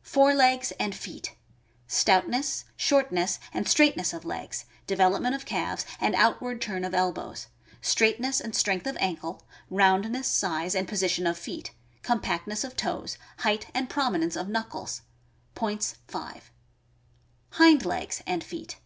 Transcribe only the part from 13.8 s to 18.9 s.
prominence of knuckles. Points, 5. Hind legs and feet.